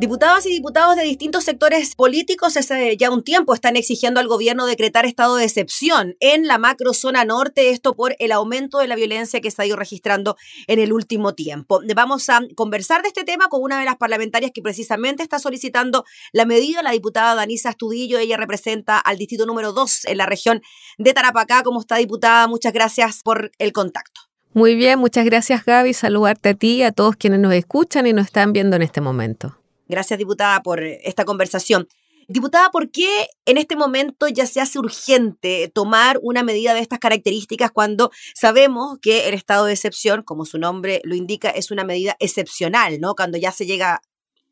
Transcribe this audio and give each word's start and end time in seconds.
Diputadas 0.00 0.46
y 0.46 0.48
diputados 0.48 0.96
de 0.96 1.02
distintos 1.02 1.44
sectores 1.44 1.94
políticos 1.94 2.56
hace 2.56 2.96
ya 2.96 3.10
un 3.10 3.22
tiempo 3.22 3.52
están 3.52 3.76
exigiendo 3.76 4.18
al 4.18 4.28
gobierno 4.28 4.64
decretar 4.64 5.04
estado 5.04 5.36
de 5.36 5.44
excepción 5.44 6.16
en 6.20 6.46
la 6.46 6.56
macrozona 6.56 7.26
norte, 7.26 7.68
esto 7.68 7.94
por 7.94 8.16
el 8.18 8.32
aumento 8.32 8.78
de 8.78 8.88
la 8.88 8.96
violencia 8.96 9.42
que 9.42 9.50
se 9.50 9.60
ha 9.60 9.66
ido 9.66 9.76
registrando 9.76 10.38
en 10.68 10.78
el 10.78 10.94
último 10.94 11.34
tiempo. 11.34 11.82
Vamos 11.94 12.30
a 12.30 12.40
conversar 12.56 13.02
de 13.02 13.08
este 13.08 13.24
tema 13.24 13.48
con 13.48 13.60
una 13.62 13.78
de 13.78 13.84
las 13.84 13.98
parlamentarias 13.98 14.52
que 14.54 14.62
precisamente 14.62 15.22
está 15.22 15.38
solicitando 15.38 16.06
la 16.32 16.46
medida, 16.46 16.82
la 16.82 16.92
diputada 16.92 17.34
Danisa 17.34 17.68
Astudillo. 17.68 18.16
Ella 18.16 18.38
representa 18.38 18.98
al 18.98 19.18
distrito 19.18 19.44
número 19.44 19.74
2 19.74 20.06
en 20.06 20.16
la 20.16 20.24
región 20.24 20.62
de 20.96 21.12
Tarapacá. 21.12 21.62
¿Cómo 21.62 21.78
está, 21.78 21.96
diputada? 21.96 22.46
Muchas 22.46 22.72
gracias 22.72 23.20
por 23.22 23.52
el 23.58 23.74
contacto. 23.74 24.22
Muy 24.54 24.76
bien, 24.76 24.98
muchas 24.98 25.26
gracias 25.26 25.62
Gaby. 25.66 25.92
Saludarte 25.92 26.48
a 26.48 26.54
ti 26.54 26.76
y 26.76 26.82
a 26.84 26.92
todos 26.92 27.16
quienes 27.16 27.40
nos 27.40 27.52
escuchan 27.52 28.06
y 28.06 28.14
nos 28.14 28.24
están 28.24 28.54
viendo 28.54 28.76
en 28.76 28.82
este 28.82 29.02
momento. 29.02 29.59
Gracias, 29.90 30.18
diputada, 30.20 30.62
por 30.62 30.84
esta 30.84 31.24
conversación. 31.24 31.88
Diputada, 32.28 32.70
¿por 32.70 32.92
qué 32.92 33.26
en 33.44 33.58
este 33.58 33.74
momento 33.74 34.28
ya 34.28 34.46
se 34.46 34.60
hace 34.60 34.78
urgente 34.78 35.68
tomar 35.74 36.20
una 36.22 36.44
medida 36.44 36.74
de 36.74 36.80
estas 36.80 37.00
características 37.00 37.72
cuando 37.72 38.12
sabemos 38.36 38.98
que 39.02 39.28
el 39.28 39.34
estado 39.34 39.64
de 39.64 39.72
excepción, 39.72 40.22
como 40.22 40.44
su 40.44 40.58
nombre 40.58 41.00
lo 41.02 41.16
indica, 41.16 41.50
es 41.50 41.72
una 41.72 41.82
medida 41.82 42.16
excepcional, 42.20 43.00
¿no? 43.00 43.16
Cuando 43.16 43.36
ya 43.36 43.50
se 43.50 43.66
llega, 43.66 44.00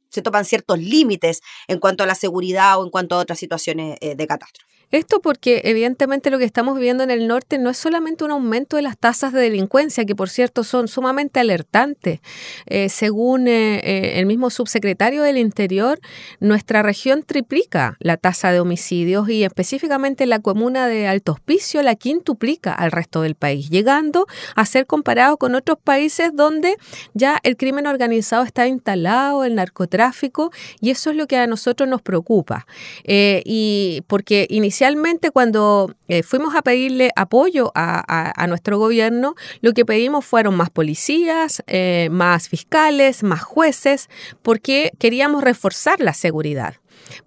se 0.08 0.22
topan 0.22 0.44
ciertos 0.44 0.80
límites 0.80 1.40
en 1.68 1.78
cuanto 1.78 2.02
a 2.02 2.06
la 2.08 2.16
seguridad 2.16 2.80
o 2.80 2.84
en 2.84 2.90
cuanto 2.90 3.14
a 3.14 3.18
otras 3.18 3.38
situaciones 3.38 3.96
eh, 4.00 4.16
de 4.16 4.26
catástrofe. 4.26 4.77
Esto 4.90 5.20
porque 5.20 5.60
evidentemente 5.64 6.30
lo 6.30 6.38
que 6.38 6.46
estamos 6.46 6.74
viviendo 6.74 7.04
en 7.04 7.10
el 7.10 7.26
norte 7.28 7.58
no 7.58 7.68
es 7.68 7.76
solamente 7.76 8.24
un 8.24 8.30
aumento 8.30 8.76
de 8.76 8.82
las 8.82 8.96
tasas 8.96 9.34
de 9.34 9.40
delincuencia, 9.40 10.06
que 10.06 10.14
por 10.14 10.30
cierto 10.30 10.64
son 10.64 10.88
sumamente 10.88 11.40
alertantes. 11.40 12.20
Eh, 12.64 12.88
según 12.88 13.48
eh, 13.48 13.80
eh, 13.80 14.18
el 14.18 14.24
mismo 14.24 14.48
subsecretario 14.48 15.22
del 15.22 15.36
Interior, 15.36 16.00
nuestra 16.40 16.82
región 16.82 17.22
triplica 17.22 17.96
la 18.00 18.16
tasa 18.16 18.50
de 18.50 18.60
homicidios 18.60 19.28
y 19.28 19.44
específicamente 19.44 20.24
la 20.24 20.38
comuna 20.38 20.88
de 20.88 21.06
Alto 21.06 21.32
Hospicio 21.32 21.82
la 21.82 21.94
quintuplica 21.94 22.72
al 22.72 22.90
resto 22.90 23.20
del 23.20 23.34
país, 23.34 23.68
llegando 23.68 24.26
a 24.56 24.64
ser 24.64 24.86
comparado 24.86 25.36
con 25.36 25.54
otros 25.54 25.76
países 25.84 26.30
donde 26.34 26.76
ya 27.12 27.38
el 27.42 27.58
crimen 27.58 27.86
organizado 27.86 28.42
está 28.42 28.66
instalado, 28.66 29.44
el 29.44 29.54
narcotráfico, 29.54 30.50
y 30.80 30.90
eso 30.90 31.10
es 31.10 31.16
lo 31.16 31.26
que 31.26 31.36
a 31.36 31.46
nosotros 31.46 31.86
nos 31.88 32.00
preocupa. 32.00 32.66
y 33.04 34.02
porque 34.06 34.46
Inicialmente, 34.78 35.32
cuando 35.32 35.92
eh, 36.06 36.22
fuimos 36.22 36.54
a 36.54 36.62
pedirle 36.62 37.10
apoyo 37.16 37.72
a, 37.74 38.46
nuestro 38.46 38.78
gobierno, 38.78 39.34
lo 39.60 39.72
que 39.72 39.84
pedimos 39.84 40.24
fueron 40.24 40.54
más 40.54 40.70
policías, 40.70 41.64
eh, 41.66 42.06
más 42.12 42.48
fiscales, 42.48 43.24
más 43.24 43.42
jueces, 43.42 44.08
porque 44.40 44.92
queríamos 45.00 45.42
reforzar 45.42 45.98
la 45.98 46.14
seguridad 46.14 46.76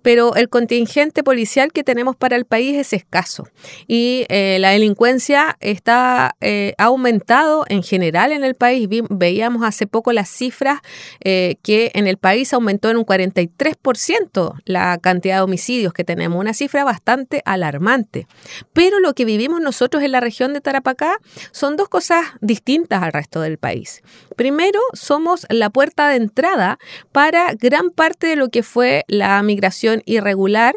pero 0.01 0.35
el 0.35 0.49
contingente 0.49 1.23
policial 1.23 1.71
que 1.71 1.83
tenemos 1.83 2.15
para 2.15 2.35
el 2.35 2.45
país 2.45 2.77
es 2.77 2.93
escaso 2.93 3.47
y 3.87 4.25
eh, 4.29 4.57
la 4.59 4.71
delincuencia 4.71 5.57
está 5.59 6.35
eh, 6.41 6.73
aumentado 6.77 7.65
en 7.69 7.83
general 7.83 8.31
en 8.31 8.43
el 8.43 8.55
país. 8.55 8.87
veíamos 9.09 9.63
hace 9.63 9.87
poco 9.87 10.13
las 10.13 10.29
cifras 10.29 10.79
eh, 11.23 11.55
que 11.63 11.91
en 11.93 12.07
el 12.07 12.17
país 12.17 12.53
aumentó 12.53 12.89
en 12.89 12.97
un 12.97 13.05
43% 13.05 14.53
la 14.65 14.97
cantidad 14.97 15.37
de 15.37 15.41
homicidios 15.41 15.93
que 15.93 16.03
tenemos, 16.03 16.39
una 16.39 16.53
cifra 16.53 16.83
bastante 16.83 17.41
alarmante. 17.45 18.27
Pero 18.73 18.99
lo 18.99 19.13
que 19.13 19.25
vivimos 19.25 19.61
nosotros 19.61 20.03
en 20.03 20.11
la 20.11 20.19
región 20.19 20.53
de 20.53 20.61
Tarapacá 20.61 21.17
son 21.51 21.75
dos 21.75 21.89
cosas 21.89 22.25
distintas 22.41 23.03
al 23.03 23.13
resto 23.13 23.41
del 23.41 23.57
país. 23.57 24.01
Primero, 24.35 24.79
somos 24.93 25.45
la 25.49 25.69
puerta 25.69 26.09
de 26.09 26.15
entrada 26.15 26.79
para 27.11 27.53
gran 27.53 27.89
parte 27.89 28.27
de 28.27 28.35
lo 28.35 28.49
que 28.49 28.63
fue 28.63 29.03
la 29.07 29.41
migración 29.43 29.70
irregular 30.05 30.75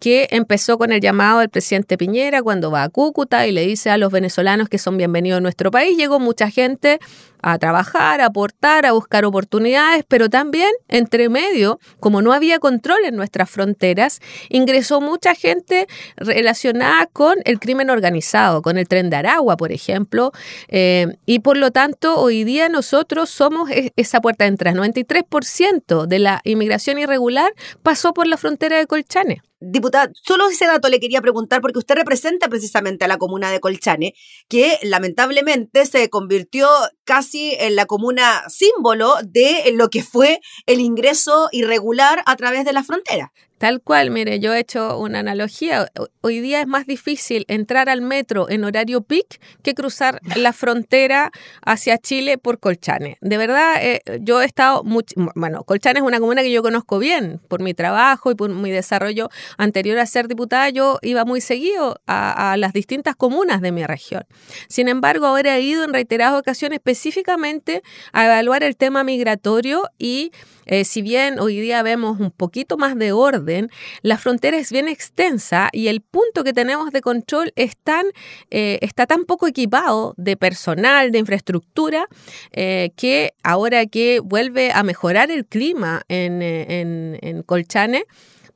que 0.00 0.28
empezó 0.30 0.78
con 0.78 0.92
el 0.92 1.00
llamado 1.00 1.40
del 1.40 1.48
presidente 1.48 1.98
Piñera 1.98 2.42
cuando 2.42 2.70
va 2.70 2.82
a 2.82 2.88
Cúcuta 2.88 3.46
y 3.46 3.52
le 3.52 3.66
dice 3.66 3.90
a 3.90 3.98
los 3.98 4.12
venezolanos 4.12 4.68
que 4.68 4.78
son 4.78 4.96
bienvenidos 4.96 5.38
a 5.38 5.40
nuestro 5.40 5.70
país. 5.70 5.96
Llegó 5.96 6.20
mucha 6.20 6.50
gente 6.50 6.98
a 7.42 7.58
trabajar, 7.58 8.20
a 8.20 8.26
aportar, 8.26 8.86
a 8.86 8.92
buscar 8.92 9.24
oportunidades, 9.24 10.04
pero 10.08 10.28
también 10.28 10.70
entre 10.88 11.28
medio, 11.28 11.78
como 12.00 12.22
no 12.22 12.32
había 12.32 12.58
control 12.58 13.04
en 13.04 13.16
nuestras 13.16 13.50
fronteras, 13.50 14.20
ingresó 14.48 15.00
mucha 15.00 15.34
gente 15.34 15.86
relacionada 16.16 17.06
con 17.06 17.36
el 17.44 17.60
crimen 17.60 17.90
organizado, 17.90 18.62
con 18.62 18.78
el 18.78 18.88
tren 18.88 19.10
de 19.10 19.16
Aragua, 19.16 19.56
por 19.56 19.72
ejemplo, 19.72 20.32
eh, 20.68 21.16
y 21.26 21.40
por 21.40 21.56
lo 21.56 21.70
tanto 21.70 22.18
hoy 22.18 22.44
día 22.44 22.68
nosotros 22.68 23.30
somos 23.30 23.70
e-, 23.70 23.92
esa 23.96 24.20
puerta 24.20 24.44
de 24.44 24.48
entrada. 24.48 24.78
93% 24.78 26.06
de 26.06 26.18
la 26.18 26.40
inmigración 26.44 26.98
irregular 26.98 27.52
pasó 27.82 28.12
por 28.12 28.26
la 28.26 28.36
frontera 28.36 28.78
de 28.78 28.86
Colchane. 28.86 29.42
Diputada, 29.60 30.12
solo 30.14 30.48
ese 30.48 30.66
dato 30.66 30.88
le 30.88 31.00
quería 31.00 31.20
preguntar 31.20 31.60
porque 31.60 31.80
usted 31.80 31.96
representa 31.96 32.48
precisamente 32.48 33.04
a 33.04 33.08
la 33.08 33.18
comuna 33.18 33.50
de 33.50 33.58
Colchane, 33.58 34.14
que 34.48 34.78
lamentablemente 34.82 35.84
se 35.84 36.08
convirtió 36.10 36.68
casi 37.04 37.54
en 37.58 37.74
la 37.74 37.86
comuna 37.86 38.44
símbolo 38.48 39.16
de 39.24 39.72
lo 39.74 39.90
que 39.90 40.04
fue 40.04 40.40
el 40.66 40.78
ingreso 40.80 41.48
irregular 41.50 42.22
a 42.26 42.36
través 42.36 42.64
de 42.64 42.72
la 42.72 42.84
frontera. 42.84 43.32
Tal 43.58 43.80
cual, 43.80 44.10
mire, 44.12 44.38
yo 44.38 44.54
he 44.54 44.60
hecho 44.60 44.98
una 44.98 45.18
analogía. 45.18 45.90
Hoy 46.20 46.40
día 46.40 46.60
es 46.60 46.68
más 46.68 46.86
difícil 46.86 47.44
entrar 47.48 47.88
al 47.88 48.02
metro 48.02 48.48
en 48.48 48.62
horario 48.62 49.00
peak 49.00 49.40
que 49.62 49.74
cruzar 49.74 50.20
la 50.36 50.52
frontera 50.52 51.32
hacia 51.64 51.98
Chile 51.98 52.38
por 52.38 52.60
Colchane. 52.60 53.18
De 53.20 53.36
verdad, 53.36 53.74
eh, 53.80 54.00
yo 54.20 54.40
he 54.40 54.44
estado, 54.44 54.84
mucho, 54.84 55.14
bueno, 55.34 55.64
Colchane 55.64 55.98
es 55.98 56.04
una 56.04 56.20
comuna 56.20 56.42
que 56.42 56.52
yo 56.52 56.62
conozco 56.62 57.00
bien 57.00 57.40
por 57.48 57.60
mi 57.60 57.74
trabajo 57.74 58.30
y 58.30 58.36
por 58.36 58.48
mi 58.50 58.70
desarrollo 58.70 59.28
anterior 59.56 59.98
a 59.98 60.06
ser 60.06 60.28
diputada. 60.28 60.68
Yo 60.70 60.98
iba 61.02 61.24
muy 61.24 61.40
seguido 61.40 62.00
a, 62.06 62.52
a 62.52 62.56
las 62.56 62.72
distintas 62.72 63.16
comunas 63.16 63.60
de 63.60 63.72
mi 63.72 63.84
región. 63.84 64.24
Sin 64.68 64.86
embargo, 64.86 65.26
ahora 65.26 65.56
he 65.56 65.62
ido 65.62 65.82
en 65.82 65.92
reiteradas 65.92 66.38
ocasiones 66.38 66.76
específicamente 66.76 67.82
a 68.12 68.26
evaluar 68.26 68.62
el 68.62 68.76
tema 68.76 69.02
migratorio 69.02 69.90
y 69.98 70.30
eh, 70.68 70.84
si 70.84 71.02
bien 71.02 71.40
hoy 71.40 71.60
día 71.60 71.82
vemos 71.82 72.20
un 72.20 72.30
poquito 72.30 72.76
más 72.76 72.96
de 72.96 73.12
orden, 73.12 73.70
la 74.02 74.18
frontera 74.18 74.56
es 74.58 74.70
bien 74.70 74.86
extensa 74.86 75.70
y 75.72 75.88
el 75.88 76.02
punto 76.02 76.44
que 76.44 76.52
tenemos 76.52 76.92
de 76.92 77.00
control 77.00 77.52
eh, 77.56 78.78
está 78.82 79.06
tan 79.06 79.24
poco 79.24 79.46
equipado 79.46 80.14
de 80.16 80.36
personal, 80.36 81.10
de 81.10 81.18
infraestructura, 81.18 82.06
eh, 82.52 82.90
que 82.96 83.32
ahora 83.42 83.86
que 83.86 84.20
vuelve 84.20 84.70
a 84.72 84.82
mejorar 84.82 85.30
el 85.30 85.46
clima 85.46 86.02
en, 86.08 86.42
en 86.42 87.42
Colchane, 87.42 88.04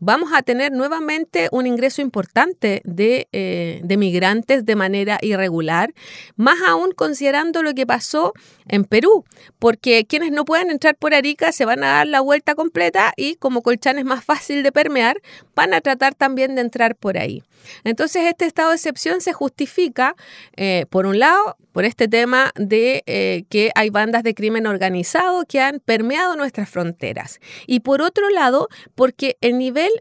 vamos 0.02 0.32
a 0.34 0.42
tener 0.42 0.72
nuevamente 0.72 1.48
un 1.52 1.64
ingreso 1.68 2.02
importante 2.02 2.82
eh, 2.84 3.80
de, 3.84 3.96
migrantes 3.96 4.66
de 4.66 4.74
manera 4.74 5.18
irregular, 5.22 5.94
más 6.34 6.58
aún 6.66 6.90
considerando 6.90 7.62
lo 7.62 7.72
que 7.72 7.86
pasó 7.86 8.32
en 8.66 8.84
Perú, 8.84 9.24
porque 9.60 10.04
quienes 10.04 10.32
no 10.32 10.44
pueden 10.44 10.72
entrar 10.72 10.96
por 10.96 11.14
Arica 11.14 11.52
se 11.52 11.64
van 11.64 11.84
a 11.84 11.92
dar 11.92 12.08
la 12.08 12.20
vuelta 12.20 12.56
completa 12.56 13.12
y 13.16 13.36
como 13.36 13.62
Colchán 13.62 13.96
es 13.96 14.04
más 14.04 14.24
fácil 14.24 14.64
de 14.64 14.72
permear, 14.72 15.18
van 15.54 15.72
a 15.72 15.80
tratar 15.80 16.16
también 16.16 16.56
de 16.56 16.62
entrar 16.62 16.96
por 16.96 17.16
ahí. 17.16 17.44
Entonces 17.84 18.24
este 18.24 18.46
estado 18.46 18.70
de 18.70 18.76
excepción 18.76 19.20
se 19.20 19.32
justifica, 19.32 20.16
eh, 20.56 20.86
por 20.90 21.06
un 21.06 21.20
lado, 21.20 21.56
por 21.70 21.84
este 21.84 22.06
tema 22.06 22.52
de 22.54 23.02
eh, 23.06 23.44
que 23.48 23.70
hay 23.74 23.90
bandas 23.90 24.22
de 24.22 24.34
crimen 24.34 24.66
organizado 24.66 25.44
que 25.46 25.60
han 25.60 25.80
permeado 25.80 26.36
nuestras 26.36 26.68
fronteras 26.68 27.40
y 27.66 27.80
por 27.80 28.02
otro 28.02 28.28
lado, 28.30 28.68
porque 28.94 29.36
el 29.40 29.58
nivel 29.58 29.91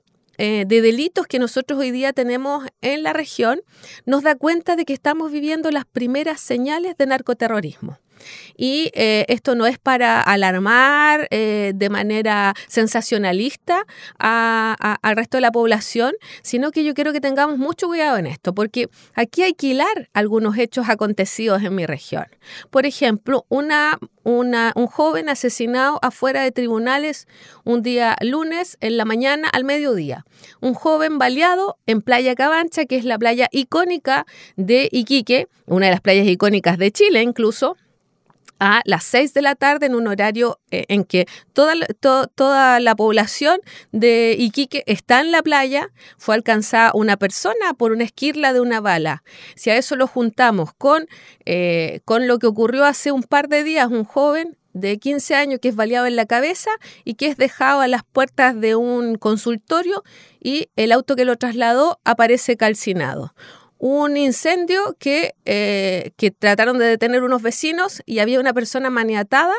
eh, 0.43 0.65
de 0.65 0.81
delitos 0.81 1.27
que 1.27 1.37
nosotros 1.37 1.79
hoy 1.79 1.91
día 1.91 2.13
tenemos 2.13 2.65
en 2.81 3.03
la 3.03 3.13
región 3.13 3.61
nos 4.07 4.23
da 4.23 4.33
cuenta 4.33 4.75
de 4.75 4.85
que 4.85 4.93
estamos 4.93 5.31
viviendo 5.31 5.69
las 5.69 5.85
primeras 5.85 6.41
señales 6.41 6.97
de 6.97 7.05
narcoterrorismo. 7.05 7.99
Y 8.57 8.91
eh, 8.93 9.25
esto 9.27 9.55
no 9.55 9.65
es 9.65 9.79
para 9.79 10.21
alarmar 10.21 11.27
eh, 11.31 11.73
de 11.75 11.89
manera 11.89 12.53
sensacionalista 12.67 13.85
al 14.19 15.15
resto 15.15 15.37
de 15.37 15.41
la 15.41 15.51
población, 15.51 16.13
sino 16.41 16.71
que 16.71 16.83
yo 16.83 16.93
quiero 16.93 17.13
que 17.13 17.21
tengamos 17.21 17.57
mucho 17.57 17.87
cuidado 17.87 18.17
en 18.17 18.27
esto, 18.27 18.53
porque 18.53 18.89
aquí 19.13 19.43
hay 19.43 19.53
que 19.53 19.67
hilar 19.67 20.09
algunos 20.13 20.57
hechos 20.57 20.89
acontecidos 20.89 21.63
en 21.63 21.75
mi 21.75 21.85
región. 21.85 22.25
Por 22.69 22.85
ejemplo, 22.85 23.45
una, 23.49 23.97
una, 24.23 24.73
un 24.75 24.87
joven 24.87 25.29
asesinado 25.29 25.99
afuera 26.01 26.41
de 26.41 26.51
tribunales 26.51 27.27
un 27.63 27.81
día 27.81 28.15
lunes 28.21 28.77
en 28.81 28.97
la 28.97 29.05
mañana 29.05 29.49
al 29.49 29.63
mediodía. 29.63 30.25
Un 30.59 30.73
joven 30.73 31.17
baleado 31.17 31.77
en 31.85 32.01
Playa 32.01 32.35
Cabancha, 32.35 32.85
que 32.85 32.97
es 32.97 33.05
la 33.05 33.17
playa 33.17 33.47
icónica 33.51 34.25
de 34.55 34.89
Iquique, 34.91 35.47
una 35.65 35.87
de 35.87 35.91
las 35.91 36.01
playas 36.01 36.27
icónicas 36.27 36.77
de 36.77 36.91
Chile 36.91 37.21
incluso, 37.21 37.77
a 38.61 38.81
las 38.85 39.03
6 39.05 39.33
de 39.33 39.41
la 39.41 39.55
tarde 39.55 39.87
en 39.87 39.95
un 39.95 40.07
horario 40.07 40.59
eh, 40.69 40.85
en 40.87 41.03
que 41.03 41.25
toda, 41.51 41.73
toda 42.35 42.79
la 42.79 42.95
población 42.95 43.59
de 43.91 44.35
Iquique 44.37 44.83
está 44.85 45.19
en 45.19 45.31
la 45.31 45.41
playa, 45.41 45.89
fue 46.19 46.35
alcanzada 46.35 46.91
una 46.93 47.17
persona 47.17 47.73
por 47.75 47.91
una 47.91 48.03
esquirla 48.03 48.53
de 48.53 48.61
una 48.61 48.79
bala. 48.79 49.23
Si 49.55 49.71
a 49.71 49.77
eso 49.77 49.95
lo 49.95 50.05
juntamos 50.05 50.73
con, 50.77 51.07
eh, 51.45 52.01
con 52.05 52.27
lo 52.27 52.37
que 52.37 52.45
ocurrió 52.45 52.85
hace 52.85 53.11
un 53.11 53.23
par 53.23 53.47
de 53.49 53.63
días, 53.63 53.87
un 53.87 54.05
joven 54.05 54.55
de 54.73 54.99
15 54.99 55.33
años 55.33 55.59
que 55.59 55.69
es 55.69 55.75
baleado 55.75 56.05
en 56.05 56.15
la 56.15 56.27
cabeza 56.27 56.69
y 57.03 57.15
que 57.15 57.25
es 57.25 57.37
dejado 57.37 57.81
a 57.81 57.87
las 57.87 58.03
puertas 58.03 58.61
de 58.61 58.75
un 58.75 59.15
consultorio 59.15 60.03
y 60.39 60.69
el 60.75 60.91
auto 60.91 61.15
que 61.15 61.25
lo 61.25 61.35
trasladó 61.35 61.99
aparece 62.05 62.57
calcinado 62.57 63.33
un 63.81 64.15
incendio 64.15 64.95
que, 64.99 65.33
eh, 65.45 66.11
que 66.15 66.29
trataron 66.29 66.77
de 66.77 66.85
detener 66.85 67.23
unos 67.23 67.41
vecinos 67.41 68.03
y 68.05 68.19
había 68.19 68.39
una 68.39 68.53
persona 68.53 68.91
maniatada 68.91 69.55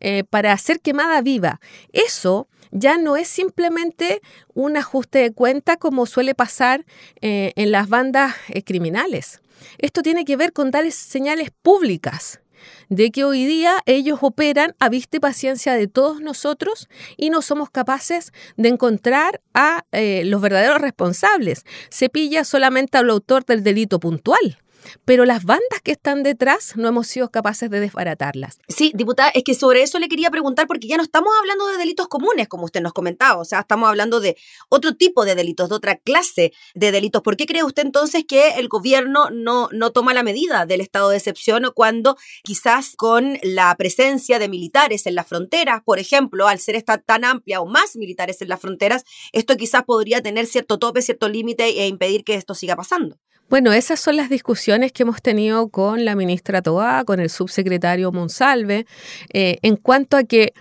eh, 0.00 0.24
para 0.28 0.58
ser 0.58 0.80
quemada 0.80 1.22
viva. 1.22 1.60
Eso 1.92 2.48
ya 2.72 2.98
no 2.98 3.14
es 3.14 3.28
simplemente 3.28 4.22
un 4.54 4.76
ajuste 4.76 5.20
de 5.20 5.32
cuenta 5.32 5.76
como 5.76 6.06
suele 6.06 6.34
pasar 6.34 6.84
eh, 7.20 7.52
en 7.54 7.70
las 7.70 7.88
bandas 7.88 8.34
criminales. 8.66 9.40
Esto 9.78 10.02
tiene 10.02 10.24
que 10.24 10.36
ver 10.36 10.52
con 10.52 10.72
dar 10.72 10.90
señales 10.90 11.52
públicas 11.62 12.39
de 12.88 13.10
que 13.10 13.24
hoy 13.24 13.44
día 13.46 13.82
ellos 13.86 14.18
operan 14.22 14.74
a 14.78 14.88
vista 14.88 15.16
y 15.16 15.20
paciencia 15.20 15.74
de 15.74 15.86
todos 15.86 16.20
nosotros 16.20 16.88
y 17.16 17.30
no 17.30 17.42
somos 17.42 17.70
capaces 17.70 18.32
de 18.56 18.68
encontrar 18.68 19.40
a 19.54 19.84
eh, 19.92 20.22
los 20.24 20.40
verdaderos 20.40 20.78
responsables. 20.78 21.64
Se 21.88 22.08
pilla 22.08 22.44
solamente 22.44 22.98
al 22.98 23.10
autor 23.10 23.44
del 23.44 23.62
delito 23.62 24.00
puntual 24.00 24.58
pero 25.04 25.24
las 25.24 25.44
bandas 25.44 25.80
que 25.82 25.92
están 25.92 26.22
detrás 26.22 26.76
no 26.76 26.88
hemos 26.88 27.06
sido 27.06 27.30
capaces 27.30 27.70
de 27.70 27.80
desbaratarlas. 27.80 28.58
Sí, 28.68 28.92
diputada, 28.94 29.30
es 29.30 29.44
que 29.44 29.54
sobre 29.54 29.82
eso 29.82 29.98
le 29.98 30.08
quería 30.08 30.30
preguntar 30.30 30.66
porque 30.66 30.86
ya 30.86 30.96
no 30.96 31.02
estamos 31.02 31.32
hablando 31.38 31.66
de 31.68 31.78
delitos 31.78 32.08
comunes, 32.08 32.48
como 32.48 32.64
usted 32.64 32.80
nos 32.80 32.92
comentaba, 32.92 33.40
o 33.40 33.44
sea, 33.44 33.60
estamos 33.60 33.88
hablando 33.88 34.20
de 34.20 34.36
otro 34.68 34.94
tipo 34.94 35.24
de 35.24 35.34
delitos, 35.34 35.68
de 35.68 35.74
otra 35.74 35.96
clase 35.96 36.52
de 36.74 36.92
delitos. 36.92 37.22
¿Por 37.22 37.36
qué 37.36 37.46
cree 37.46 37.64
usted 37.64 37.84
entonces 37.84 38.24
que 38.26 38.50
el 38.50 38.68
gobierno 38.68 39.30
no, 39.30 39.68
no 39.72 39.90
toma 39.92 40.14
la 40.14 40.22
medida 40.22 40.66
del 40.66 40.80
estado 40.80 41.10
de 41.10 41.16
excepción 41.16 41.70
cuando 41.74 42.16
quizás 42.42 42.94
con 42.96 43.38
la 43.42 43.74
presencia 43.76 44.38
de 44.38 44.48
militares 44.48 45.06
en 45.06 45.14
las 45.14 45.26
fronteras, 45.26 45.82
por 45.84 45.98
ejemplo, 45.98 46.48
al 46.48 46.58
ser 46.58 46.76
esta 46.76 46.98
tan 46.98 47.24
amplia 47.24 47.60
o 47.60 47.66
más 47.66 47.96
militares 47.96 48.40
en 48.42 48.48
las 48.48 48.60
fronteras, 48.60 49.04
esto 49.32 49.56
quizás 49.56 49.84
podría 49.84 50.22
tener 50.22 50.46
cierto 50.46 50.78
tope, 50.78 51.02
cierto 51.02 51.28
límite 51.28 51.64
e 51.64 51.86
impedir 51.86 52.24
que 52.24 52.34
esto 52.34 52.54
siga 52.54 52.76
pasando? 52.76 53.18
Bueno, 53.50 53.72
esas 53.72 53.98
son 53.98 54.16
las 54.16 54.30
discusiones 54.30 54.92
que 54.92 55.02
hemos 55.02 55.20
tenido 55.22 55.70
con 55.70 56.04
la 56.04 56.14
ministra 56.14 56.62
Toá, 56.62 57.02
con 57.04 57.18
el 57.18 57.28
subsecretario 57.28 58.12
Monsalve, 58.12 58.86
eh, 59.32 59.58
en 59.62 59.74
cuanto 59.74 60.16
a 60.16 60.22
que 60.22 60.54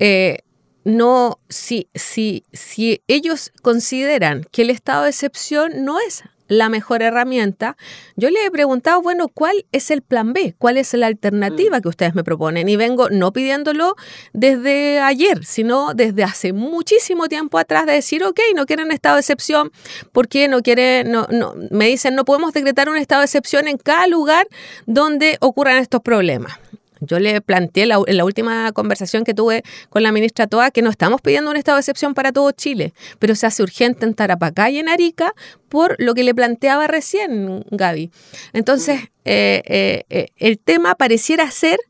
eh, 0.00 0.38
no, 0.82 1.38
si, 1.48 1.86
si, 1.94 2.42
si 2.52 3.02
ellos 3.06 3.52
consideran 3.62 4.42
que 4.50 4.62
el 4.62 4.70
estado 4.70 5.04
de 5.04 5.10
excepción 5.10 5.84
no 5.84 6.00
es 6.00 6.24
la 6.48 6.68
mejor 6.68 7.02
herramienta, 7.02 7.76
yo 8.16 8.30
le 8.30 8.44
he 8.44 8.50
preguntado, 8.50 9.00
bueno, 9.02 9.28
¿cuál 9.28 9.64
es 9.72 9.90
el 9.90 10.02
plan 10.02 10.32
B? 10.32 10.54
¿Cuál 10.58 10.76
es 10.76 10.92
la 10.94 11.06
alternativa 11.06 11.78
mm. 11.78 11.82
que 11.82 11.88
ustedes 11.88 12.14
me 12.14 12.24
proponen? 12.24 12.68
Y 12.68 12.76
vengo 12.76 13.10
no 13.10 13.32
pidiéndolo 13.32 13.96
desde 14.32 15.00
ayer, 15.00 15.44
sino 15.44 15.94
desde 15.94 16.24
hace 16.24 16.52
muchísimo 16.52 17.28
tiempo 17.28 17.58
atrás 17.58 17.86
de 17.86 17.92
decir, 17.92 18.24
ok, 18.24 18.40
no 18.54 18.66
quieren 18.66 18.90
estado 18.90 19.16
de 19.16 19.20
excepción, 19.20 19.70
porque 20.12 20.48
no 20.48 20.62
quieren, 20.62 21.10
no, 21.10 21.26
no, 21.30 21.54
me 21.70 21.86
dicen, 21.86 22.14
no 22.14 22.24
podemos 22.24 22.52
decretar 22.52 22.88
un 22.88 22.96
estado 22.96 23.20
de 23.20 23.26
excepción 23.26 23.68
en 23.68 23.78
cada 23.78 24.06
lugar 24.06 24.46
donde 24.86 25.38
ocurran 25.40 25.78
estos 25.78 26.00
problemas. 26.00 26.54
Yo 27.00 27.18
le 27.18 27.40
planteé 27.40 27.82
en 27.84 28.16
la 28.16 28.24
última 28.24 28.72
conversación 28.72 29.24
que 29.24 29.34
tuve 29.34 29.62
con 29.90 30.02
la 30.02 30.12
ministra 30.12 30.46
Toa 30.46 30.70
que 30.70 30.82
no 30.82 30.90
estamos 30.90 31.20
pidiendo 31.20 31.50
un 31.50 31.56
estado 31.56 31.76
de 31.76 31.80
excepción 31.80 32.14
para 32.14 32.32
todo 32.32 32.50
Chile, 32.52 32.94
pero 33.18 33.34
se 33.34 33.46
hace 33.46 33.62
urgente 33.62 34.06
en 34.06 34.14
Tarapacá 34.14 34.70
y 34.70 34.78
en 34.78 34.88
Arica 34.88 35.34
por 35.74 35.96
lo 35.98 36.14
que 36.14 36.22
le 36.22 36.36
planteaba 36.36 36.86
recién 36.86 37.64
Gaby. 37.72 38.12
Entonces, 38.52 39.00
eh, 39.24 39.60
eh, 39.64 40.04
eh, 40.08 40.28
el 40.36 40.60
tema 40.60 40.94
pareciera 40.94 41.50
ser 41.50 41.80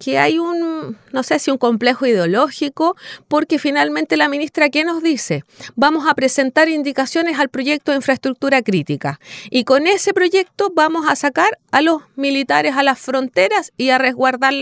que 0.00 0.18
hay 0.18 0.38
un, 0.38 0.96
no 1.12 1.22
sé 1.22 1.38
si 1.38 1.50
un 1.50 1.58
complejo 1.58 2.06
ideológico, 2.06 2.96
porque 3.28 3.58
finalmente 3.58 4.16
la 4.16 4.30
ministra, 4.30 4.70
¿qué 4.70 4.82
nos 4.82 5.02
dice? 5.02 5.44
Vamos 5.76 6.06
a 6.08 6.14
presentar 6.14 6.70
indicaciones 6.70 7.38
al 7.38 7.50
proyecto 7.50 7.90
de 7.92 7.98
infraestructura 7.98 8.62
crítica 8.62 9.20
y 9.50 9.64
con 9.64 9.86
ese 9.86 10.14
proyecto 10.14 10.72
vamos 10.74 11.04
a 11.06 11.14
sacar 11.14 11.58
a 11.70 11.82
los 11.82 12.00
militares 12.16 12.74
a 12.76 12.82
las 12.82 12.98
fronteras 12.98 13.72
y 13.76 13.90
a 13.90 13.98
resguardar 13.98 14.54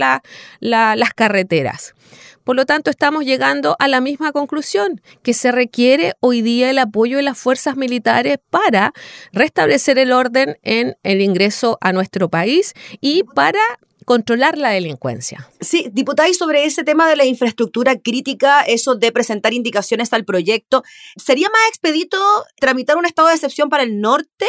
las 0.59 1.13
carreteras. 1.13 1.95
Por 2.43 2.55
lo 2.55 2.65
tanto, 2.65 2.89
estamos 2.89 3.23
llegando 3.23 3.75
a 3.79 3.87
la 3.87 4.01
misma 4.01 4.31
conclusión, 4.31 5.01
que 5.21 5.33
se 5.33 5.51
requiere 5.51 6.13
hoy 6.19 6.41
día 6.41 6.69
el 6.69 6.79
apoyo 6.79 7.17
de 7.17 7.23
las 7.23 7.37
fuerzas 7.37 7.77
militares 7.77 8.37
para 8.49 8.93
restablecer 9.31 9.97
el 9.97 10.11
orden 10.11 10.57
en 10.61 10.97
el 11.03 11.21
ingreso 11.21 11.77
a 11.81 11.93
nuestro 11.93 12.29
país 12.29 12.73
y 12.99 13.23
para 13.35 13.61
controlar 14.03 14.57
la 14.57 14.69
delincuencia. 14.69 15.49
Sí, 15.61 15.87
diputada, 15.91 16.29
y 16.29 16.33
sobre 16.33 16.65
ese 16.65 16.83
tema 16.83 17.07
de 17.07 17.15
la 17.15 17.25
infraestructura 17.25 17.97
crítica, 17.97 18.61
eso 18.61 18.95
de 18.95 19.11
presentar 19.11 19.53
indicaciones 19.53 20.13
al 20.13 20.25
proyecto, 20.25 20.83
¿sería 21.15 21.49
más 21.49 21.61
expedito 21.69 22.17
tramitar 22.59 22.97
un 22.97 23.05
estado 23.05 23.29
de 23.29 23.35
excepción 23.35 23.69
para 23.69 23.83
el 23.83 24.01
norte 24.01 24.47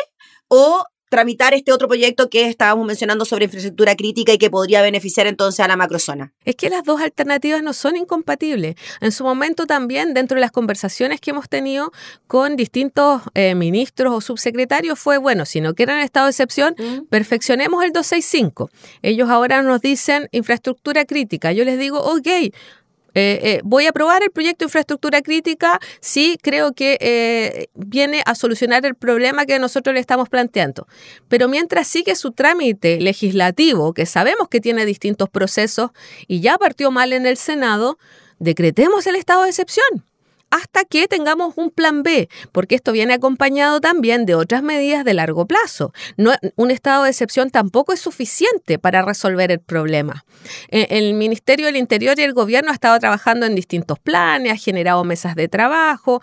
o 0.48 0.84
tramitar 1.08 1.54
este 1.54 1.72
otro 1.72 1.88
proyecto 1.88 2.28
que 2.28 2.48
estábamos 2.48 2.86
mencionando 2.86 3.24
sobre 3.24 3.44
infraestructura 3.44 3.94
crítica 3.94 4.32
y 4.32 4.38
que 4.38 4.50
podría 4.50 4.82
beneficiar 4.82 5.26
entonces 5.26 5.60
a 5.60 5.68
la 5.68 5.76
macrozona. 5.76 6.32
Es 6.44 6.56
que 6.56 6.70
las 6.70 6.84
dos 6.84 7.00
alternativas 7.00 7.62
no 7.62 7.72
son 7.72 7.96
incompatibles. 7.96 8.76
En 9.00 9.12
su 9.12 9.24
momento 9.24 9.66
también, 9.66 10.14
dentro 10.14 10.34
de 10.36 10.40
las 10.40 10.50
conversaciones 10.50 11.20
que 11.20 11.30
hemos 11.30 11.48
tenido 11.48 11.92
con 12.26 12.56
distintos 12.56 13.22
eh, 13.34 13.54
ministros 13.54 14.12
o 14.14 14.20
subsecretarios, 14.20 14.98
fue, 14.98 15.18
bueno, 15.18 15.44
si 15.44 15.60
no 15.60 15.74
quieren 15.74 15.98
estado 15.98 16.26
de 16.26 16.30
excepción, 16.30 16.74
mm. 16.78 17.06
perfeccionemos 17.06 17.84
el 17.84 17.92
265. 17.92 18.70
Ellos 19.02 19.28
ahora 19.28 19.62
nos 19.62 19.80
dicen 19.80 20.28
infraestructura 20.32 21.04
crítica. 21.04 21.52
Yo 21.52 21.64
les 21.64 21.78
digo, 21.78 21.98
ok, 22.00 22.28
eh, 23.14 23.40
eh, 23.42 23.60
voy 23.64 23.86
a 23.86 23.90
aprobar 23.90 24.22
el 24.22 24.30
proyecto 24.30 24.64
de 24.64 24.66
infraestructura 24.66 25.22
crítica 25.22 25.80
si 26.00 26.38
creo 26.42 26.72
que 26.72 26.98
eh, 27.00 27.68
viene 27.74 28.22
a 28.26 28.34
solucionar 28.34 28.84
el 28.86 28.94
problema 28.94 29.46
que 29.46 29.58
nosotros 29.58 29.94
le 29.94 30.00
estamos 30.00 30.28
planteando. 30.28 30.86
Pero 31.28 31.48
mientras 31.48 31.86
sigue 31.86 32.16
su 32.16 32.32
trámite 32.32 33.00
legislativo, 33.00 33.94
que 33.94 34.06
sabemos 34.06 34.48
que 34.48 34.60
tiene 34.60 34.84
distintos 34.84 35.28
procesos 35.28 35.90
y 36.26 36.40
ya 36.40 36.58
partió 36.58 36.90
mal 36.90 37.12
en 37.12 37.26
el 37.26 37.36
Senado, 37.36 37.98
decretemos 38.38 39.06
el 39.06 39.16
estado 39.16 39.44
de 39.44 39.50
excepción 39.50 40.04
hasta 40.54 40.84
que 40.84 41.08
tengamos 41.08 41.54
un 41.56 41.70
plan 41.70 42.04
B, 42.04 42.28
porque 42.52 42.76
esto 42.76 42.92
viene 42.92 43.14
acompañado 43.14 43.80
también 43.80 44.24
de 44.24 44.36
otras 44.36 44.62
medidas 44.62 45.04
de 45.04 45.12
largo 45.12 45.46
plazo. 45.46 45.92
Un 46.54 46.70
estado 46.70 47.02
de 47.02 47.10
excepción 47.10 47.50
tampoco 47.50 47.92
es 47.92 47.98
suficiente 47.98 48.78
para 48.78 49.02
resolver 49.02 49.50
el 49.50 49.58
problema. 49.58 50.24
Eh, 50.68 50.86
el 50.90 51.14
Ministerio 51.14 51.66
del 51.66 51.76
Interior 51.76 52.16
y 52.20 52.22
el 52.22 52.34
Gobierno 52.34 52.70
ha 52.70 52.74
estado 52.74 52.96
trabajando 53.00 53.46
en 53.46 53.56
distintos 53.56 53.98
planes, 53.98 54.52
ha 54.52 54.56
generado 54.56 55.02
mesas 55.02 55.34
de 55.34 55.48
trabajo, 55.48 56.22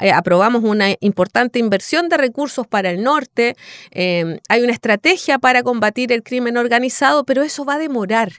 eh, 0.00 0.12
aprobamos 0.12 0.64
una 0.64 0.94
importante 1.00 1.58
inversión 1.58 2.08
de 2.08 2.16
recursos 2.16 2.66
para 2.66 2.88
el 2.88 3.02
norte, 3.02 3.54
eh, 3.90 4.40
hay 4.48 4.62
una 4.62 4.72
estrategia 4.72 5.38
para 5.38 5.62
combatir 5.62 6.10
el 6.12 6.22
crimen 6.22 6.56
organizado, 6.56 7.24
pero 7.24 7.42
eso 7.42 7.66
va 7.66 7.74
a 7.74 7.78
demorar. 7.78 8.32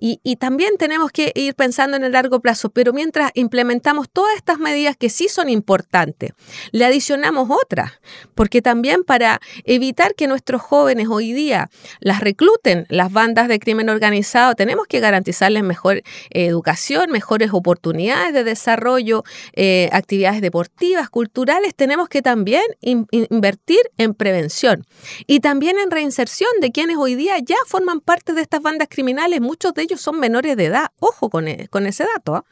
Y, 0.00 0.18
y 0.24 0.34
también 0.34 0.76
tenemos 0.78 1.12
que 1.12 1.30
ir 1.36 1.54
pensando 1.54 1.96
en 1.96 2.02
el 2.02 2.10
largo 2.10 2.40
plazo, 2.40 2.70
pero 2.70 2.92
mientras 2.92 3.30
implementamos 3.34 4.08
todas 4.10 4.34
estas 4.34 4.58
medidas 4.64 4.96
que 4.96 5.08
sí 5.10 5.28
son 5.28 5.48
importantes. 5.48 6.32
Le 6.72 6.84
adicionamos 6.84 7.48
otras, 7.50 7.92
porque 8.34 8.60
también 8.60 9.04
para 9.04 9.40
evitar 9.62 10.16
que 10.16 10.26
nuestros 10.26 10.60
jóvenes 10.60 11.06
hoy 11.08 11.32
día 11.32 11.70
las 12.00 12.20
recluten 12.20 12.86
las 12.88 13.12
bandas 13.12 13.46
de 13.46 13.60
crimen 13.60 13.88
organizado, 13.88 14.54
tenemos 14.56 14.86
que 14.88 14.98
garantizarles 14.98 15.62
mejor 15.62 16.02
educación, 16.30 17.10
mejores 17.10 17.50
oportunidades 17.52 18.32
de 18.34 18.42
desarrollo, 18.42 19.22
eh, 19.52 19.88
actividades 19.92 20.40
deportivas, 20.40 21.10
culturales. 21.10 21.74
Tenemos 21.74 22.08
que 22.08 22.22
también 22.22 22.64
invertir 22.80 23.80
en 23.98 24.14
prevención 24.14 24.84
y 25.26 25.40
también 25.40 25.78
en 25.78 25.90
reinserción 25.90 26.50
de 26.60 26.72
quienes 26.72 26.96
hoy 26.96 27.14
día 27.14 27.38
ya 27.38 27.56
forman 27.66 28.00
parte 28.00 28.32
de 28.32 28.42
estas 28.42 28.62
bandas 28.62 28.88
criminales. 28.90 29.40
Muchos 29.40 29.74
de 29.74 29.82
ellos 29.82 30.00
son 30.00 30.18
menores 30.18 30.56
de 30.56 30.66
edad. 30.66 30.88
Ojo 30.98 31.30
con, 31.30 31.48
e, 31.48 31.68
ese 31.86 32.04
dato. 32.14 32.36
¿ah? 32.36 32.44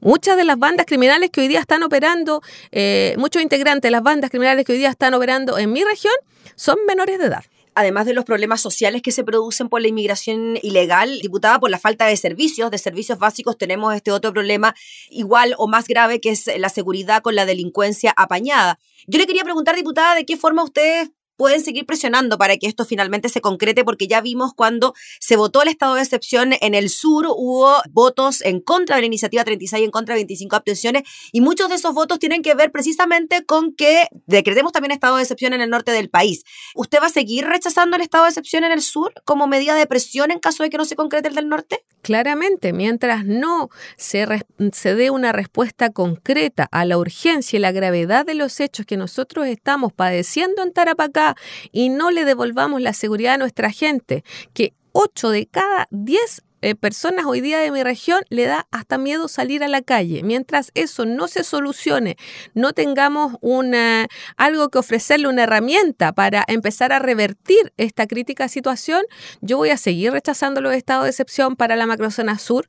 Muchas 0.00 0.36
de 0.36 0.44
las 0.44 0.58
bandas 0.58 0.86
criminales 0.86 1.30
que 1.30 1.42
hoy 1.42 1.48
día 1.48 1.60
están 1.60 1.82
operando, 1.82 2.42
eh, 2.72 3.14
muchos 3.18 3.42
integrantes 3.42 3.82
de 3.82 3.90
las 3.90 4.02
bandas 4.02 4.30
criminales 4.30 4.64
que 4.64 4.72
hoy 4.72 4.78
día 4.78 4.90
están 4.90 5.14
operando 5.14 5.58
en 5.58 5.72
mi 5.72 5.84
región 5.84 6.14
son 6.56 6.78
menores 6.86 7.18
de 7.18 7.26
edad 7.26 7.44
además 7.74 8.06
de 8.06 8.12
los 8.12 8.24
problemas 8.24 8.60
sociales 8.60 9.02
que 9.02 9.12
se 9.12 9.24
producen 9.24 9.68
por 9.68 9.80
la 9.80 9.88
inmigración 9.88 10.58
ilegal, 10.62 11.20
diputada, 11.20 11.58
por 11.58 11.70
la 11.70 11.78
falta 11.78 12.06
de 12.06 12.16
servicios, 12.16 12.70
de 12.70 12.78
servicios 12.78 13.18
básicos, 13.18 13.56
tenemos 13.56 13.94
este 13.94 14.10
otro 14.12 14.32
problema 14.32 14.74
igual 15.08 15.54
o 15.56 15.68
más 15.68 15.86
grave 15.86 16.20
que 16.20 16.30
es 16.30 16.50
la 16.58 16.68
seguridad 16.68 17.22
con 17.22 17.34
la 17.34 17.46
delincuencia 17.46 18.12
apañada. 18.16 18.78
Yo 19.06 19.18
le 19.18 19.26
quería 19.26 19.44
preguntar, 19.44 19.76
diputada, 19.76 20.14
de 20.14 20.26
qué 20.26 20.36
forma 20.36 20.62
ustedes 20.62 21.10
pueden 21.40 21.64
seguir 21.64 21.86
presionando 21.86 22.36
para 22.36 22.58
que 22.58 22.66
esto 22.66 22.84
finalmente 22.84 23.30
se 23.30 23.40
concrete, 23.40 23.82
porque 23.82 24.06
ya 24.06 24.20
vimos 24.20 24.52
cuando 24.52 24.92
se 25.20 25.36
votó 25.36 25.62
el 25.62 25.68
estado 25.68 25.94
de 25.94 26.02
excepción 26.02 26.52
en 26.60 26.74
el 26.74 26.90
sur, 26.90 27.24
hubo 27.28 27.76
votos 27.92 28.42
en 28.42 28.60
contra 28.60 28.96
de 28.96 29.00
la 29.00 29.06
iniciativa 29.06 29.42
36, 29.42 29.84
en 29.84 29.90
contra 29.90 30.14
de 30.14 30.18
25 30.18 30.54
abstenciones, 30.54 31.04
y 31.32 31.40
muchos 31.40 31.70
de 31.70 31.76
esos 31.76 31.94
votos 31.94 32.18
tienen 32.18 32.42
que 32.42 32.54
ver 32.54 32.70
precisamente 32.70 33.42
con 33.46 33.74
que 33.74 34.08
decretemos 34.26 34.72
también 34.72 34.92
estado 34.92 35.16
de 35.16 35.22
excepción 35.22 35.54
en 35.54 35.62
el 35.62 35.70
norte 35.70 35.92
del 35.92 36.10
país. 36.10 36.44
¿Usted 36.74 37.00
va 37.00 37.06
a 37.06 37.08
seguir 37.08 37.46
rechazando 37.46 37.96
el 37.96 38.02
estado 38.02 38.24
de 38.24 38.30
excepción 38.30 38.64
en 38.64 38.72
el 38.72 38.82
sur 38.82 39.14
como 39.24 39.46
medida 39.46 39.74
de 39.74 39.86
presión 39.86 40.30
en 40.30 40.40
caso 40.40 40.62
de 40.62 40.68
que 40.68 40.76
no 40.76 40.84
se 40.84 40.94
concrete 40.94 41.28
el 41.28 41.34
del 41.34 41.48
norte? 41.48 41.86
Claramente, 42.02 42.74
mientras 42.74 43.24
no 43.24 43.70
se, 43.96 44.26
se 44.72 44.94
dé 44.94 45.08
una 45.08 45.32
respuesta 45.32 45.88
concreta 45.88 46.68
a 46.70 46.84
la 46.84 46.98
urgencia 46.98 47.56
y 47.56 47.60
la 47.60 47.72
gravedad 47.72 48.26
de 48.26 48.34
los 48.34 48.60
hechos 48.60 48.84
que 48.84 48.98
nosotros 48.98 49.46
estamos 49.46 49.94
padeciendo 49.94 50.62
en 50.62 50.74
Tarapacá 50.74 51.29
y 51.72 51.88
no 51.88 52.10
le 52.10 52.24
devolvamos 52.24 52.80
la 52.80 52.92
seguridad 52.92 53.34
a 53.34 53.38
nuestra 53.38 53.70
gente, 53.70 54.24
que 54.52 54.74
8 54.92 55.30
de 55.30 55.46
cada 55.46 55.86
10 55.90 56.42
eh, 56.62 56.74
personas 56.74 57.24
hoy 57.24 57.40
día 57.40 57.58
de 57.58 57.70
mi 57.70 57.82
región 57.82 58.22
le 58.28 58.44
da 58.44 58.66
hasta 58.70 58.98
miedo 58.98 59.28
salir 59.28 59.64
a 59.64 59.68
la 59.68 59.80
calle. 59.80 60.22
Mientras 60.22 60.72
eso 60.74 61.06
no 61.06 61.26
se 61.26 61.42
solucione, 61.42 62.16
no 62.52 62.74
tengamos 62.74 63.36
una, 63.40 64.08
algo 64.36 64.68
que 64.68 64.78
ofrecerle 64.78 65.28
una 65.28 65.44
herramienta 65.44 66.12
para 66.12 66.44
empezar 66.48 66.92
a 66.92 66.98
revertir 66.98 67.72
esta 67.78 68.06
crítica 68.06 68.48
situación, 68.48 69.02
yo 69.40 69.56
voy 69.56 69.70
a 69.70 69.78
seguir 69.78 70.12
rechazando 70.12 70.60
los 70.60 70.74
estados 70.74 71.04
de 71.04 71.10
excepción 71.10 71.56
para 71.56 71.76
la 71.76 71.86
macrozona 71.86 72.38
sur. 72.38 72.68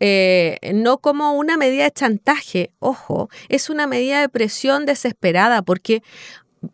Eh, 0.00 0.58
no 0.74 0.98
como 0.98 1.32
una 1.32 1.56
medida 1.56 1.84
de 1.84 1.90
chantaje, 1.90 2.72
ojo, 2.78 3.30
es 3.48 3.70
una 3.70 3.86
medida 3.86 4.20
de 4.20 4.28
presión 4.28 4.86
desesperada 4.86 5.62
porque 5.62 6.02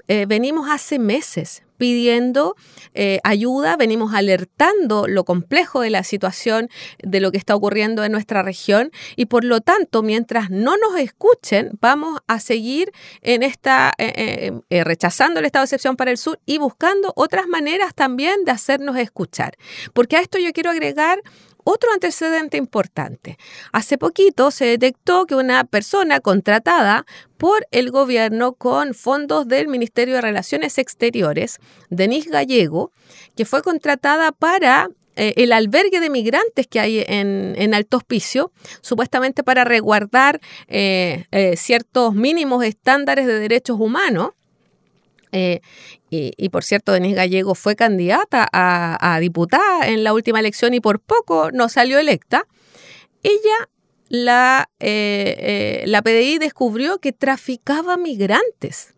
eh, 0.09 0.26
venimos 0.26 0.68
hace 0.70 0.99
meses 0.99 1.62
pidiendo 1.76 2.56
eh, 2.92 3.20
ayuda, 3.25 3.76
venimos 3.76 4.12
alertando 4.12 5.09
lo 5.09 5.25
complejo 5.25 5.80
de 5.80 5.88
la 5.88 6.04
situación, 6.04 6.68
de 7.02 7.20
lo 7.20 7.32
que 7.32 7.38
está 7.38 7.56
ocurriendo 7.56 8.04
en 8.04 8.12
nuestra 8.12 8.42
región 8.42 8.90
y 9.16 9.26
por 9.26 9.44
lo 9.44 9.62
tanto, 9.62 10.02
mientras 10.02 10.50
no 10.50 10.76
nos 10.76 10.99
escuchen, 10.99 11.70
vamos 11.80 12.20
a 12.26 12.38
seguir 12.38 12.92
en 13.23 13.42
esta 13.42 13.94
eh, 13.97 14.52
rechazando 14.68 15.40
el 15.40 15.47
estado 15.47 15.62
de 15.62 15.66
excepción 15.66 15.97
para 15.97 16.11
el 16.11 16.18
sur 16.18 16.38
y 16.44 16.59
buscando 16.59 17.14
otras 17.16 17.49
maneras 17.49 17.94
también 17.94 18.44
de 18.44 18.52
hacernos 18.52 18.99
escuchar. 18.99 19.56
Porque 19.94 20.16
a 20.16 20.20
esto 20.20 20.38
yo 20.38 20.52
quiero 20.52 20.70
agregar 20.70 21.23
otro 21.64 21.92
antecedente 21.92 22.56
importante. 22.56 23.38
Hace 23.72 23.98
poquito 23.98 24.50
se 24.50 24.66
detectó 24.66 25.26
que 25.26 25.34
una 25.34 25.64
persona 25.64 26.20
contratada 26.20 27.06
por 27.36 27.66
el 27.70 27.90
gobierno 27.90 28.52
con 28.52 28.94
fondos 28.94 29.48
del 29.48 29.68
Ministerio 29.68 30.16
de 30.16 30.20
Relaciones 30.20 30.78
Exteriores, 30.78 31.58
Denise 31.88 32.30
Gallego, 32.30 32.92
que 33.36 33.44
fue 33.44 33.62
contratada 33.62 34.32
para 34.32 34.90
eh, 35.16 35.34
el 35.36 35.52
albergue 35.52 36.00
de 36.00 36.08
migrantes 36.08 36.66
que 36.66 36.80
hay 36.80 37.04
en, 37.06 37.74
Alto 37.74 37.98
Hospicio, 37.98 38.52
supuestamente 38.80 39.42
para 39.42 39.64
resguardar 39.64 40.40
eh, 40.66 41.24
eh, 41.30 41.56
ciertos 41.56 42.14
mínimos 42.14 42.64
estándares 42.64 43.26
de 43.26 43.38
derechos 43.38 43.78
humanos. 43.78 44.30
Eh, 45.32 45.60
y, 46.10 46.49
por 46.49 46.64
cierto, 46.64 46.92
Denise 46.92 47.14
Gallego 47.14 47.54
fue 47.54 47.76
candidata 47.76 48.49
a, 48.52 49.18
diputada 49.20 49.87
en 49.87 50.02
la 50.02 50.12
última 50.12 50.40
elección 50.40 50.75
y 50.75 50.80
por 50.80 51.00
poco 51.00 51.50
no 51.52 51.68
salió 51.68 51.99
electa. 51.99 52.46
Ella, 53.22 53.68
la, 54.08 54.70
eh, 54.80 55.37
eh, 55.38 55.84
la 55.87 56.02
PDI 56.02 56.38
descubrió 56.38 56.99
que 56.99 57.12
traficaba 57.12 57.96
migrantes. 57.96 58.94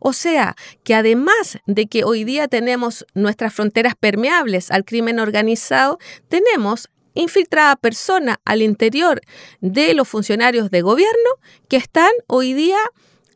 O 0.00 0.12
sea, 0.12 0.54
que 0.84 0.94
además 0.94 1.58
de 1.66 1.86
que 1.86 2.04
hoy 2.04 2.24
día 2.24 2.46
tenemos 2.46 3.06
nuestras 3.14 3.54
fronteras 3.54 3.94
permeables 3.98 4.70
al 4.70 4.84
crimen 4.84 5.18
organizado, 5.18 5.98
tenemos 6.28 6.90
infiltrada 7.14 7.76
personas 7.76 8.36
al 8.44 8.62
interior 8.62 9.20
de 9.60 9.94
los 9.94 10.08
funcionarios 10.08 10.70
de 10.70 10.82
gobierno 10.82 11.30
que 11.68 11.76
están 11.76 12.12
hoy 12.26 12.54
día 12.54 12.78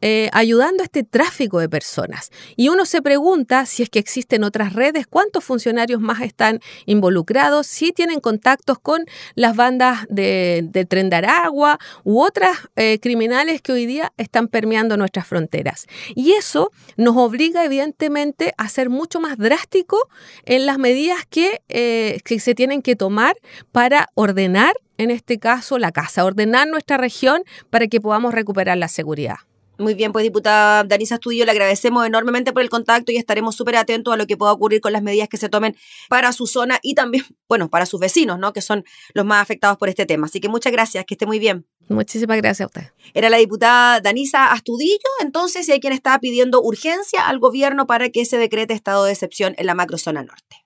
eh, 0.00 0.29
ayudando 0.33 0.83
a 0.83 0.85
este 0.85 1.03
tráfico 1.03 1.59
de 1.59 1.69
personas. 1.69 2.31
Y 2.57 2.69
uno 2.69 2.85
se 2.85 3.03
pregunta 3.03 3.67
si 3.67 3.83
es 3.83 3.91
que 3.91 3.99
existen 3.99 4.45
otras 4.45 4.73
redes, 4.73 5.07
cuántos 5.07 5.45
funcionarios 5.45 6.00
más 6.00 6.21
están 6.23 6.61
involucrados, 6.87 7.67
si 7.67 7.93
tienen 7.93 8.21
contactos 8.21 8.79
con 8.79 9.05
las 9.35 9.57
bandas 9.57 10.07
de, 10.09 10.87
Tren 10.88 11.11
de 11.11 11.17
Aragua 11.17 11.79
u 12.05 12.21
otras 12.21 12.57
eh, 12.76 12.99
criminales 13.00 13.62
que 13.62 13.73
hoy 13.73 13.87
día 13.87 14.12
están 14.17 14.49
permeando 14.49 14.97
nuestras 14.97 15.26
fronteras. 15.26 15.87
Y 16.15 16.33
eso 16.33 16.71
nos 16.97 17.17
obliga 17.17 17.65
evidentemente 17.65 18.53
a 18.57 18.69
ser 18.69 18.91
mucho 18.91 19.21
más 19.21 19.38
drástico 19.38 20.09
en 20.45 20.67
las 20.67 20.79
medidas 20.79 21.21
que, 21.29 21.62
eh, 21.69 22.21
que 22.25 22.41
se 22.41 22.55
tienen 22.55 22.83
que 22.83 22.97
tomar 22.97 23.37
para 23.73 24.09
ordenar 24.15 24.75
en 24.99 25.11
este 25.11 25.38
caso 25.38 25.79
la 25.79 25.93
casa, 25.93 26.25
ordenar 26.25 26.69
nuestra 26.69 26.97
región 26.97 27.43
para 27.71 27.87
que 27.87 28.00
podamos 28.00 28.35
recuperar 28.35 28.79
la 28.79 28.88
seguridad. 28.88 29.37
Muy 29.78 29.95
bien, 29.95 30.12
pues 30.12 30.23
diputada 30.23 30.85
Danisa 30.85 31.16
Estudio, 31.16 31.45
le 31.45 31.50
agradecemos 31.50 32.06
enormemente 32.06 32.52
por 32.52 32.62
el 32.62 32.71
contacto 32.71 33.12
y 33.12 33.16
estaremos 33.16 33.56
súper 33.56 33.76
atentos 33.76 34.14
a 34.14 34.16
lo 34.16 34.26
que 34.26 34.37
pueda 34.37 34.52
ocurrir 34.52 34.80
con 34.80 34.92
las 34.92 35.02
medidas 35.02 35.28
que 35.28 35.37
se 35.37 35.49
tomen 35.49 35.76
para 36.09 36.33
su 36.33 36.47
zona 36.47 36.78
y 36.83 36.95
también, 36.95 37.25
bueno, 37.49 37.68
para 37.68 37.85
sus 37.85 38.00
vecinos, 38.00 38.38
¿no? 38.38 38.52
Que 38.52 38.62
son 38.62 38.85
los 39.12 39.26
más 39.26 39.42
afectados 39.42 39.76
por 39.76 39.88
este 39.88 40.06
tema. 40.06 40.26
Así 40.26 40.40
que 40.40 40.49
muchas 40.49 40.73
gracias, 40.73 41.04
que 41.04 41.14
esté 41.14 41.26
muy 41.26 41.38
bien. 41.38 41.66
Muchísimas 41.88 42.38
gracias 42.38 42.62
a 42.62 42.66
usted. 42.66 42.92
Era 43.14 43.28
la 43.28 43.37
diputada 43.37 44.00
Danisa 44.00 44.50
Astudillo, 44.52 44.99
entonces, 45.21 45.68
y 45.68 45.73
hay 45.73 45.80
quien 45.80 45.92
está 45.92 46.18
pidiendo 46.18 46.62
urgencia 46.62 47.28
al 47.28 47.38
gobierno 47.38 47.87
para 47.87 48.09
que 48.09 48.25
se 48.25 48.38
decrete 48.38 48.75
estado 48.75 49.04
de 49.04 49.12
excepción 49.12 49.54
en 49.59 49.66
la 49.66 49.75
macrozona 49.75 50.23
norte. 50.23 50.64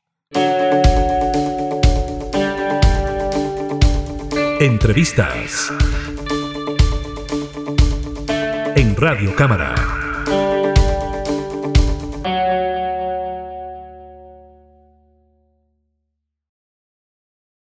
Entrevistas 4.60 5.72
en 8.80 8.96
Radio 8.96 9.36
Cámara. 9.36 9.99